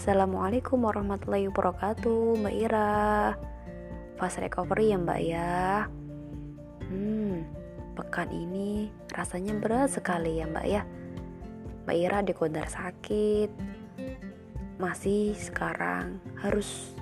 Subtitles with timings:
[0.00, 3.36] Assalamualaikum warahmatullahi wabarakatuh Mbak Ira.
[4.16, 5.84] Fast recovery ya mbak ya?
[6.88, 7.44] Hmm,
[7.92, 10.88] pekan ini rasanya berat sekali ya mbak ya?
[11.84, 13.52] Mbak Ira dikodar sakit.
[14.80, 16.96] Masih sekarang harus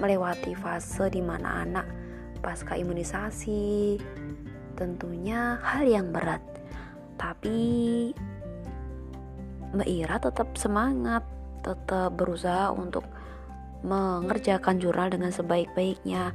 [0.00, 1.84] melewati fase di mana anak
[2.40, 4.00] pasca imunisasi
[4.72, 6.40] Tentunya hal yang berat.
[7.20, 7.60] Tapi
[9.76, 11.28] Mbak Ira tetap semangat,
[11.68, 13.04] tetap berusaha untuk
[13.84, 16.32] mengerjakan jurnal dengan sebaik-baiknya.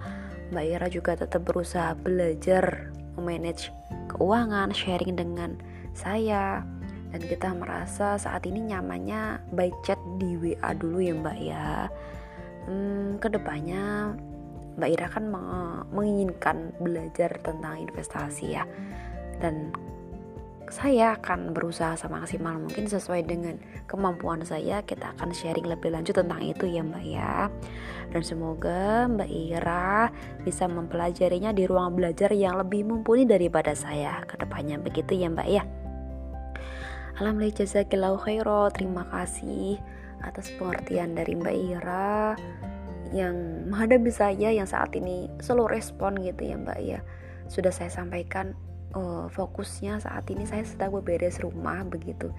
[0.54, 3.74] Mbak Ira juga tetap berusaha belajar memanage
[4.14, 5.58] keuangan, sharing dengan
[5.98, 6.62] saya
[7.14, 11.66] dan kita merasa saat ini nyamannya by chat di WA dulu ya Mbak ya.
[12.66, 14.16] Hmm, ke depannya
[14.78, 15.26] Mbak Ira kan
[15.94, 18.66] menginginkan belajar tentang investasi ya
[19.38, 19.70] dan
[20.74, 24.82] saya akan berusaha semaksimal mungkin sesuai dengan kemampuan saya.
[24.82, 27.54] Kita akan sharing lebih lanjut tentang itu ya mbak ya.
[28.10, 30.10] Dan semoga mbak Ira
[30.42, 35.46] bisa mempelajarinya di ruang belajar yang lebih mumpuni daripada saya ke depannya begitu ya mbak
[35.46, 35.62] ya.
[37.22, 39.78] Alhamdulillah jazakillahu khairo terima kasih
[40.26, 42.34] atas pengertian dari mbak Ira
[43.14, 47.00] yang menghadapi saya yang saat ini selalu respon gitu ya mbak ya.
[47.46, 48.58] Sudah saya sampaikan
[48.94, 52.34] uh, fokusnya saat ini saya sedang beberes rumah begitu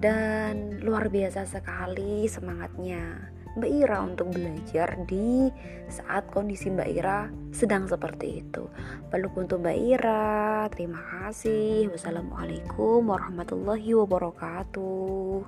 [0.00, 5.46] dan luar biasa sekali semangatnya Mbak Ira untuk belajar di
[5.86, 8.66] saat kondisi Mbak Ira sedang seperti itu.
[9.14, 10.66] Peluk untuk Mbak Ira.
[10.74, 11.86] Terima kasih.
[11.94, 15.46] Wassalamualaikum warahmatullahi wabarakatuh.